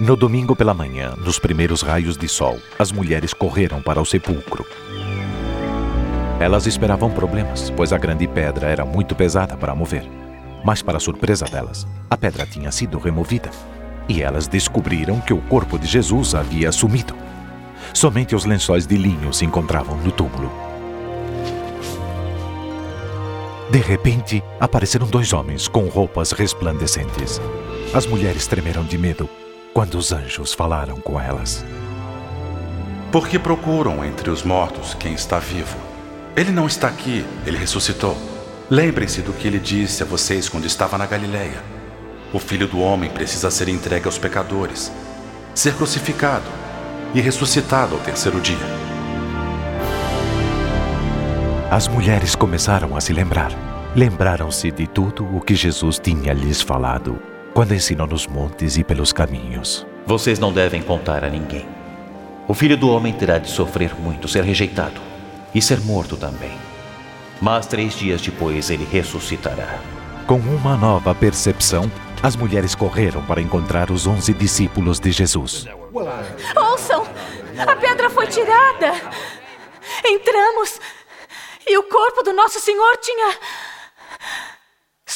[0.00, 4.64] No domingo pela manhã, nos primeiros raios de sol, as mulheres correram para o sepulcro.
[6.38, 10.08] Elas esperavam problemas, pois a grande pedra era muito pesada para mover.
[10.64, 13.50] Mas, para surpresa delas, a pedra tinha sido removida
[14.08, 17.16] e elas descobriram que o corpo de Jesus havia sumido.
[17.92, 20.52] Somente os lençóis de linho se encontravam no túmulo.
[23.68, 27.40] De repente, apareceram dois homens com roupas resplandecentes.
[27.92, 29.28] As mulheres tremeram de medo
[29.78, 31.64] quando os anjos falaram com elas.
[33.12, 35.76] Por que procuram entre os mortos quem está vivo?
[36.34, 38.18] Ele não está aqui, ele ressuscitou.
[38.68, 41.62] Lembrem-se do que ele disse a vocês quando estava na Galileia.
[42.32, 44.90] O filho do homem precisa ser entregue aos pecadores,
[45.54, 46.50] ser crucificado
[47.14, 48.56] e ressuscitado ao terceiro dia.
[51.70, 53.52] As mulheres começaram a se lembrar.
[53.94, 57.27] Lembraram-se de tudo o que Jesus tinha lhes falado
[57.58, 59.84] quando ensinou nos montes e pelos caminhos.
[60.06, 61.66] Vocês não devem contar a ninguém.
[62.46, 65.00] O filho do homem terá de sofrer muito, ser rejeitado
[65.52, 66.56] e ser morto também.
[67.42, 69.80] Mas três dias depois ele ressuscitará.
[70.24, 71.90] Com uma nova percepção,
[72.22, 75.66] as mulheres correram para encontrar os onze discípulos de Jesus.
[76.54, 77.04] Ouçam!
[77.58, 78.94] A pedra foi tirada!
[80.06, 80.80] Entramos
[81.66, 83.34] e o corpo do nosso Senhor tinha.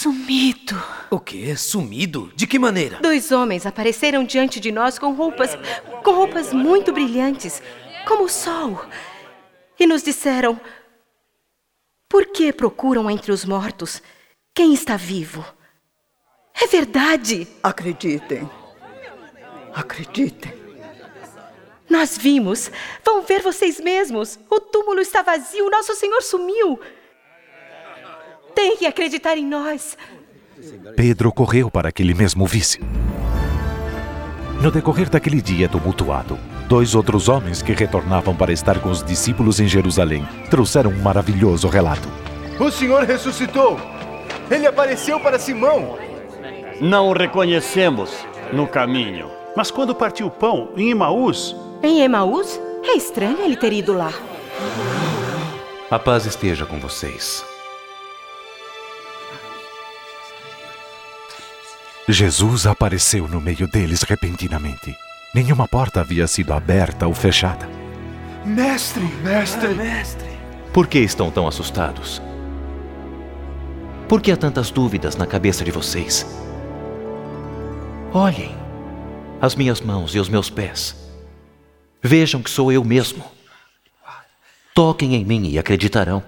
[0.00, 0.82] Sumido.
[1.10, 1.54] O quê?
[1.54, 2.32] Sumido?
[2.34, 3.00] De que maneira?
[3.00, 5.50] Dois homens apareceram diante de nós com roupas.
[6.02, 7.62] com roupas muito brilhantes,
[8.06, 8.82] como o sol.
[9.78, 10.58] E nos disseram:
[12.08, 14.02] Por que procuram entre os mortos
[14.54, 15.44] quem está vivo?
[16.54, 17.46] É verdade.
[17.62, 18.48] Acreditem.
[19.74, 20.54] Acreditem.
[21.90, 22.70] Nós vimos.
[23.04, 24.38] Vão ver vocês mesmos.
[24.48, 25.68] O túmulo está vazio.
[25.68, 26.80] Nosso Senhor sumiu.
[28.60, 29.96] Tem que acreditar em nós.
[30.94, 32.78] Pedro correu para que ele mesmo visse.
[34.60, 39.60] No decorrer daquele dia tumultuado, dois outros homens que retornavam para estar com os discípulos
[39.60, 42.06] em Jerusalém trouxeram um maravilhoso relato.
[42.58, 43.80] O Senhor ressuscitou!
[44.50, 45.98] Ele apareceu para Simão!
[46.82, 48.10] Não o reconhecemos
[48.52, 49.30] no caminho.
[49.56, 51.56] Mas quando partiu o pão em Emaús.
[51.82, 52.60] Em Emaús?
[52.84, 54.12] É estranho ele ter ido lá.
[55.90, 57.42] A paz esteja com vocês.
[62.12, 64.96] Jesus apareceu no meio deles repentinamente.
[65.34, 67.68] Nenhuma porta havia sido aberta ou fechada.
[68.44, 70.28] Mestre, mestre, mestre.
[70.72, 72.20] Por que estão tão assustados?
[74.08, 76.26] Por que há tantas dúvidas na cabeça de vocês?
[78.12, 78.56] Olhem
[79.40, 80.96] as minhas mãos e os meus pés.
[82.02, 83.24] Vejam que sou eu mesmo.
[84.74, 86.22] Toquem em mim e acreditarão.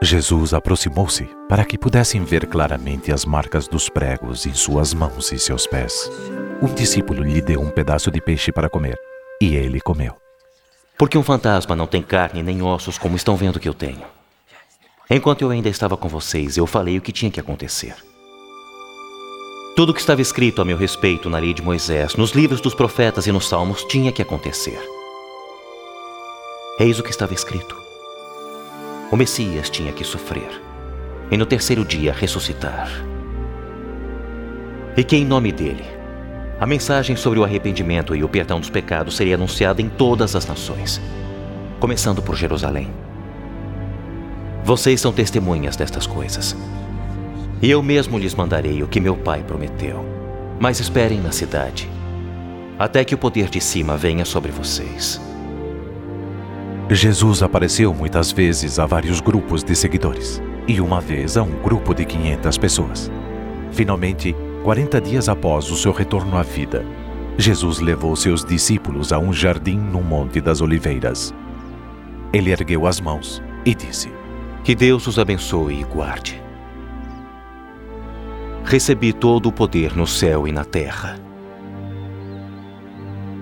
[0.00, 5.38] Jesus aproximou-se para que pudessem ver claramente as marcas dos pregos em suas mãos e
[5.40, 6.08] seus pés.
[6.62, 8.96] Um discípulo lhe deu um pedaço de peixe para comer,
[9.42, 10.14] e ele comeu.
[10.96, 14.04] Porque um fantasma não tem carne nem ossos como estão vendo que eu tenho.
[15.10, 17.96] Enquanto eu ainda estava com vocês, eu falei o que tinha que acontecer.
[19.74, 22.74] Tudo o que estava escrito a meu respeito na lei de Moisés, nos livros dos
[22.74, 24.78] profetas e nos salmos tinha que acontecer.
[26.78, 27.87] Eis o que estava escrito.
[29.10, 30.60] O Messias tinha que sofrer
[31.30, 32.90] e no terceiro dia ressuscitar.
[34.96, 35.84] E que em nome dele,
[36.60, 40.46] a mensagem sobre o arrependimento e o perdão dos pecados seria anunciada em todas as
[40.46, 41.00] nações,
[41.80, 42.90] começando por Jerusalém.
[44.62, 46.54] Vocês são testemunhas destas coisas.
[47.62, 50.04] E eu mesmo lhes mandarei o que meu pai prometeu.
[50.60, 51.88] Mas esperem na cidade,
[52.78, 55.27] até que o poder de cima venha sobre vocês.
[56.90, 61.92] Jesus apareceu muitas vezes a vários grupos de seguidores, e uma vez a um grupo
[61.92, 63.10] de 500 pessoas.
[63.70, 64.34] Finalmente,
[64.64, 66.84] 40 dias após o seu retorno à vida,
[67.36, 71.34] Jesus levou seus discípulos a um jardim no Monte das Oliveiras.
[72.32, 74.10] Ele ergueu as mãos e disse:
[74.64, 76.42] Que Deus os abençoe e guarde.
[78.64, 81.27] Recebi todo o poder no céu e na terra.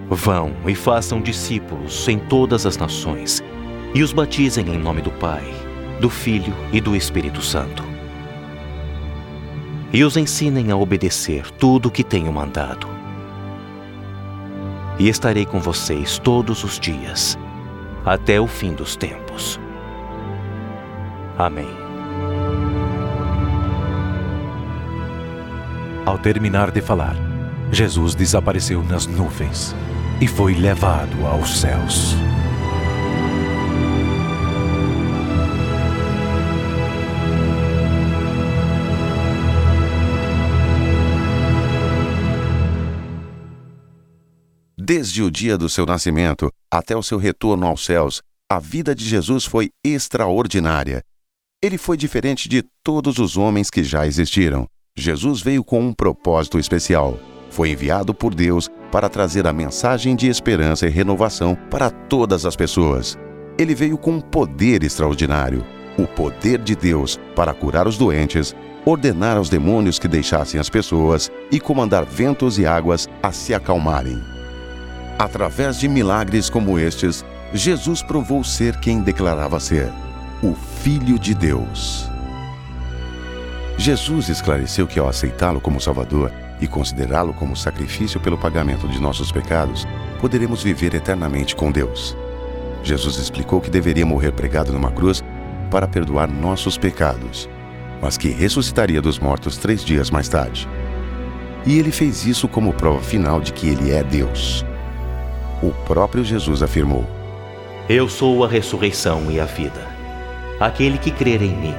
[0.09, 3.43] Vão e façam discípulos em todas as nações
[3.93, 5.45] e os batizem em nome do Pai,
[6.01, 7.83] do Filho e do Espírito Santo.
[9.93, 12.87] E os ensinem a obedecer tudo o que tenho mandado.
[14.99, 17.37] E estarei com vocês todos os dias,
[18.05, 19.59] até o fim dos tempos.
[21.37, 21.69] Amém.
[26.05, 27.17] Ao terminar de falar,
[27.73, 29.75] Jesus desapareceu nas nuvens
[30.21, 32.15] e foi levado aos céus.
[44.79, 49.05] Desde o dia do seu nascimento até o seu retorno aos céus, a vida de
[49.05, 51.03] Jesus foi extraordinária.
[51.61, 54.67] Ele foi diferente de todos os homens que já existiram.
[54.97, 57.19] Jesus veio com um propósito especial.
[57.57, 62.55] Foi enviado por Deus para trazer a mensagem de esperança e renovação para todas as
[62.55, 63.19] pessoas.
[63.59, 65.65] Ele veio com um poder extraordinário
[65.97, 68.55] o poder de Deus para curar os doentes,
[68.85, 74.23] ordenar aos demônios que deixassem as pessoas e comandar ventos e águas a se acalmarem.
[75.19, 77.25] Através de milagres como estes,
[77.55, 79.91] Jesus provou ser quem declarava ser:
[80.43, 82.07] o Filho de Deus.
[83.79, 86.31] Jesus esclareceu que ao aceitá-lo como Salvador
[86.61, 89.87] e considerá-lo como sacrifício pelo pagamento de nossos pecados,
[90.21, 92.17] poderemos viver eternamente com Deus.
[92.83, 95.23] Jesus explicou que deveria morrer pregado numa cruz
[95.71, 97.49] para perdoar nossos pecados,
[98.01, 100.69] mas que ressuscitaria dos mortos três dias mais tarde.
[101.67, 104.65] E ele fez isso como prova final de que ele é Deus.
[105.63, 107.05] O próprio Jesus afirmou:
[107.89, 109.87] Eu sou a ressurreição e a vida.
[110.61, 111.75] Aquele que crer em mim,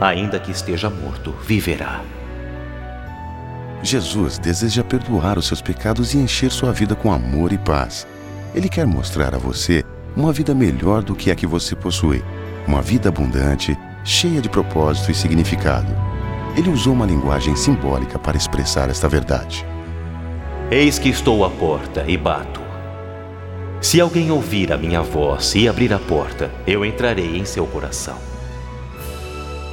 [0.00, 2.02] ainda que esteja morto, viverá.
[3.82, 8.06] Jesus deseja perdoar os seus pecados e encher sua vida com amor e paz.
[8.54, 9.84] Ele quer mostrar a você
[10.16, 12.22] uma vida melhor do que a que você possui
[12.66, 15.92] uma vida abundante, cheia de propósito e significado.
[16.56, 19.66] Ele usou uma linguagem simbólica para expressar esta verdade.
[20.70, 22.60] Eis que estou à porta e bato.
[23.80, 28.16] Se alguém ouvir a minha voz e abrir a porta, eu entrarei em seu coração.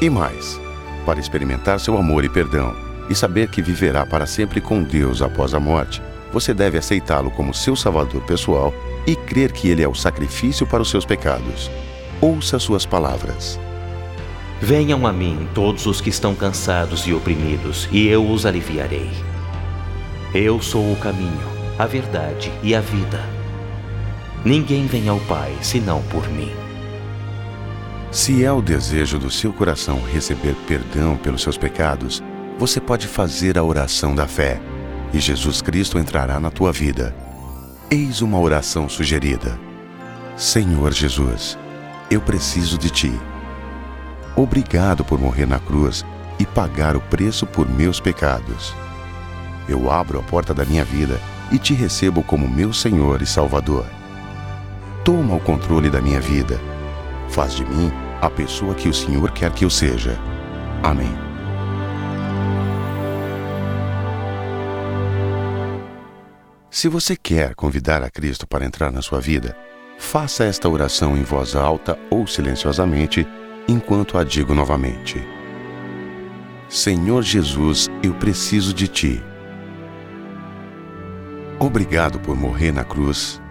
[0.02, 0.60] E mais,
[1.06, 5.54] para experimentar seu amor e perdão e saber que viverá para sempre com Deus após
[5.54, 6.02] a morte,
[6.32, 8.74] você deve aceitá-lo como seu salvador pessoal
[9.08, 11.72] e crer que ele é o sacrifício para os seus pecados.
[12.22, 13.60] Ouça suas palavras.
[14.62, 19.10] Venham a mim todos os que estão cansados e oprimidos, e eu os aliviarei.
[20.34, 21.48] Eu sou o caminho,
[21.78, 23.24] a verdade e a vida.
[24.44, 26.52] Ninguém vem ao Pai senão por mim.
[28.12, 32.22] Se é o desejo do seu coração receber perdão pelos seus pecados,
[32.60, 34.60] você pode fazer a oração da fé
[35.14, 37.16] e Jesus Cristo entrará na tua vida.
[37.90, 39.58] Eis uma oração sugerida.
[40.36, 41.58] Senhor Jesus,
[42.12, 43.18] eu preciso de ti.
[44.36, 46.06] Obrigado por morrer na cruz
[46.38, 48.76] e pagar o preço por meus pecados.
[49.68, 51.18] Eu abro a porta da minha vida
[51.54, 53.86] e te recebo como meu Senhor e Salvador.
[55.06, 56.60] Toma o controle da minha vida.
[57.30, 57.90] Faz de mim
[58.22, 60.20] a pessoa que o Senhor quer que eu seja.
[60.84, 61.29] Amém.
[66.80, 69.54] Se você quer convidar a Cristo para entrar na sua vida,
[69.98, 73.28] Faça esta oração em voz alta ou silenciosamente,
[73.68, 75.22] enquanto a digo novamente.
[76.70, 79.22] Senhor Jesus, eu preciso de Ti.
[81.60, 83.42] Obrigado por morrer na cruz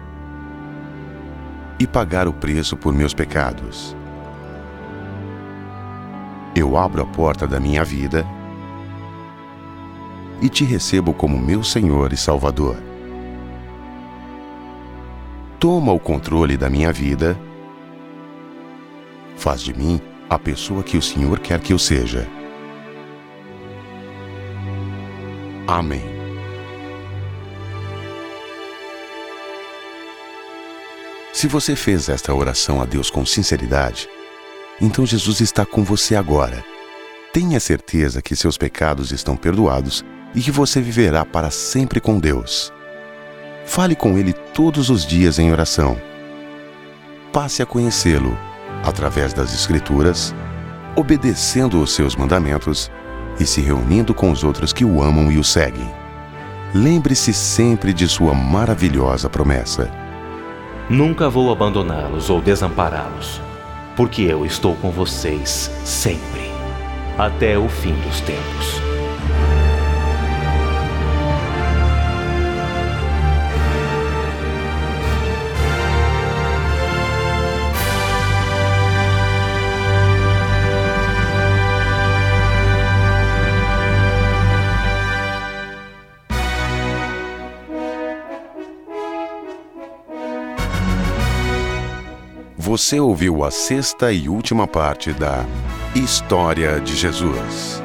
[1.79, 3.95] e pagar o preço por meus pecados.
[6.55, 8.25] Eu abro a porta da minha vida
[10.41, 12.88] e te recebo como meu Senhor e Salvador
[15.59, 17.37] toma o controle da minha vida,
[19.35, 22.25] faz de mim a pessoa que o Senhor quer que eu seja.
[25.67, 26.01] Amém.
[31.33, 34.09] Se você fez esta oração a Deus com sinceridade,
[34.81, 36.63] então Jesus está com você agora.
[37.33, 42.73] Tenha certeza que seus pecados estão perdoados e que você viverá para sempre com Deus.
[43.69, 45.95] Fale com Ele todos os dias em oração.
[47.31, 48.35] Passe a conhecê-lo
[48.83, 50.33] através das Escrituras,
[50.95, 52.91] obedecendo os seus mandamentos
[53.39, 55.87] e se reunindo com os outros que o amam e o seguem.
[56.73, 59.91] Lembre-se sempre de sua maravilhosa promessa.
[60.89, 63.39] Nunca vou abandoná-los ou desampará-los,
[63.95, 66.51] porque eu estou com vocês sempre,
[67.19, 68.88] até o fim dos tempos.
[92.69, 95.43] Você ouviu a sexta e última parte da
[95.95, 97.81] História de Jesus.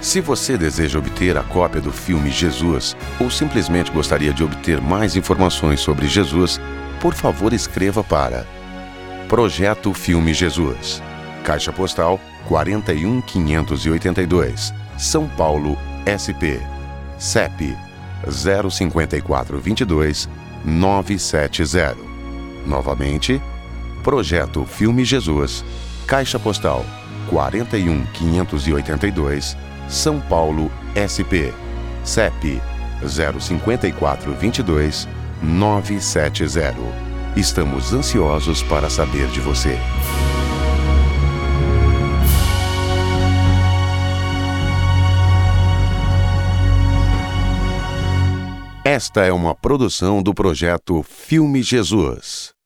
[0.00, 5.14] Se você deseja obter a cópia do filme Jesus ou simplesmente gostaria de obter mais
[5.14, 6.60] informações sobre Jesus,
[7.00, 8.44] por favor escreva para
[9.28, 11.00] Projeto Filme Jesus,
[11.44, 16.60] Caixa Postal 41582, São Paulo, SP
[17.20, 17.76] CEP
[18.28, 21.96] 05422 970.
[22.66, 23.40] Novamente,
[24.02, 25.64] Projeto Filme Jesus,
[26.06, 26.84] Caixa Postal
[27.30, 29.56] 41582,
[29.88, 31.52] São Paulo, SP.
[32.04, 32.60] CEP
[33.02, 35.08] 05422
[35.42, 36.76] 970.
[37.36, 39.78] Estamos ansiosos para saber de você.
[48.90, 52.57] Esta é uma produção do projeto Filme Jesus.